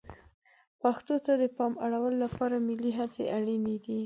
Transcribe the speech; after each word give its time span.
پښتو 0.81 1.15
ته 1.25 1.33
د 1.41 1.43
پام 1.55 1.73
اړولو 1.85 2.17
لپاره 2.25 2.55
ملي 2.67 2.91
هڅې 2.99 3.23
اړینې 3.37 3.75
دي. 3.85 3.99